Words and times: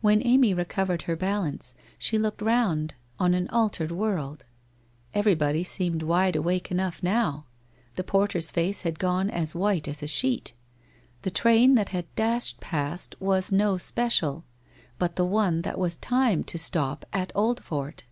When 0.00 0.26
Amy 0.26 0.54
recovered 0.54 1.02
her 1.02 1.16
balance, 1.16 1.74
she 1.98 2.16
looked 2.18 2.40
round 2.40 2.94
on 3.18 3.34
an 3.34 3.46
altered 3.50 3.90
world. 3.90 4.46
Everybody 5.12 5.64
seemed 5.64 6.02
wide 6.02 6.34
awake 6.34 6.70
enough 6.70 7.02
now, 7.02 7.44
the 7.96 8.02
porter's 8.02 8.50
face 8.50 8.80
had 8.88 8.98
gone 8.98 9.28
as 9.28 9.54
white 9.54 9.86
as 9.86 10.02
a 10.02 10.06
sheet. 10.06 10.54
The 11.24 11.30
train 11.30 11.74
that 11.74 11.90
had 11.90 12.06
dashed 12.14 12.58
past 12.60 13.20
was 13.20 13.52
no 13.52 13.76
special, 13.76 14.46
but 14.98 15.16
the 15.16 15.26
one 15.26 15.60
that 15.60 15.78
was 15.78 15.98
timed 15.98 16.46
to 16.46 16.56
stop 16.56 17.04
at 17.12 17.30
Oldfort! 17.34 18.04